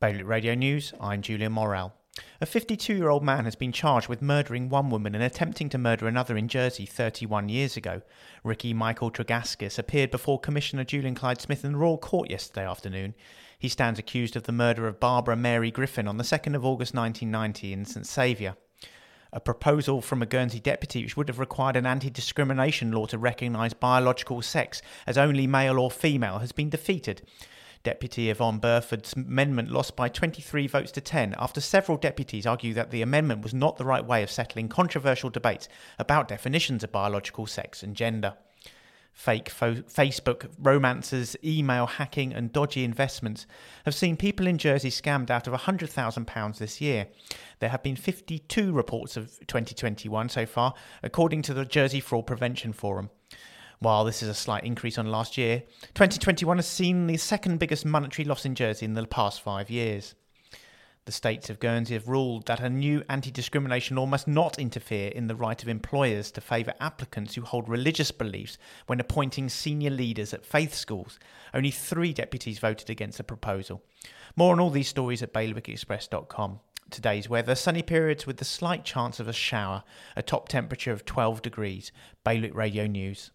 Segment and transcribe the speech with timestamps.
[0.00, 1.92] Bailiwick Radio News, I'm Julian Morrell.
[2.40, 5.76] A 52 year old man has been charged with murdering one woman and attempting to
[5.76, 8.02] murder another in Jersey 31 years ago.
[8.44, 13.16] Ricky Michael Tregaskis appeared before Commissioner Julian Clyde Smith in the Royal Court yesterday afternoon.
[13.58, 16.94] He stands accused of the murder of Barbara Mary Griffin on the 2nd of August
[16.94, 18.56] 1990 in St Saviour.
[19.32, 23.18] A proposal from a Guernsey deputy which would have required an anti discrimination law to
[23.18, 27.22] recognise biological sex as only male or female has been defeated.
[27.82, 32.90] Deputy Yvonne Burford's amendment lost by 23 votes to 10 after several deputies argue that
[32.90, 35.68] the amendment was not the right way of settling controversial debates
[35.98, 38.34] about definitions of biological sex and gender.
[39.12, 43.46] Fake fo- Facebook romances, email hacking, and dodgy investments
[43.84, 47.08] have seen people in Jersey scammed out of £100,000 this year.
[47.58, 52.72] There have been 52 reports of 2021 so far, according to the Jersey Fraud Prevention
[52.72, 53.10] Forum.
[53.80, 55.62] While this is a slight increase on last year,
[55.94, 60.16] 2021 has seen the second biggest monetary loss in Jersey in the past five years.
[61.04, 65.10] The states of Guernsey have ruled that a new anti discrimination law must not interfere
[65.10, 69.90] in the right of employers to favour applicants who hold religious beliefs when appointing senior
[69.90, 71.18] leaders at faith schools.
[71.54, 73.82] Only three deputies voted against the proposal.
[74.36, 76.60] More on all these stories at bailiwickexpress.com.
[76.90, 79.84] Today's weather sunny periods with the slight chance of a shower,
[80.16, 81.92] a top temperature of 12 degrees.
[82.24, 83.30] Bailiwick Radio News.